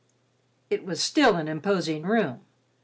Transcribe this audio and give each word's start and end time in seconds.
It 0.71 0.83
was 0.83 0.99
still 0.99 1.35
an 1.35 1.47
imposing 1.47 2.01
room. 2.01 2.39